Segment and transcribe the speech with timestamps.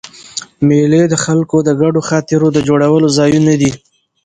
[0.67, 3.71] مېلې د خلکو د ګډو خاطرو د جوړولو ځایونه دي.